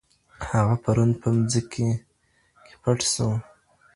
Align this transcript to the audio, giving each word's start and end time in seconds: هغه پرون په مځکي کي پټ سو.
هغه 0.49 0.75
پرون 0.83 1.09
په 1.21 1.27
مځکي 1.35 1.87
کي 2.65 2.73
پټ 2.81 2.99
سو. 3.13 3.29